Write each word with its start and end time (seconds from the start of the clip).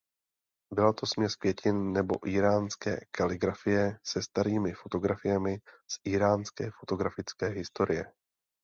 Byla 0.73 0.93
to 0.93 1.05
směs 1.05 1.35
květin 1.35 1.93
nebo 1.93 2.27
íránské 2.27 2.99
kaligrafie 3.11 3.99
se 4.03 4.23
starými 4.23 4.73
fotografiemi 4.73 5.57
z 5.91 5.99
íránské 6.07 6.71
fotografické 6.79 7.47
historie. 7.47 8.13